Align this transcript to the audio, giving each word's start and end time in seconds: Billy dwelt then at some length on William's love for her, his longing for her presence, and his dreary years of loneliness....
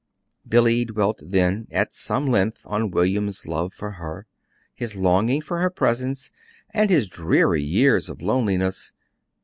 Billy 0.49 0.83
dwelt 0.83 1.19
then 1.21 1.67
at 1.69 1.93
some 1.93 2.25
length 2.25 2.63
on 2.65 2.89
William's 2.89 3.45
love 3.45 3.71
for 3.71 3.91
her, 3.91 4.25
his 4.73 4.95
longing 4.95 5.41
for 5.43 5.59
her 5.59 5.69
presence, 5.69 6.31
and 6.73 6.89
his 6.89 7.07
dreary 7.07 7.61
years 7.61 8.09
of 8.09 8.19
loneliness.... 8.19 8.93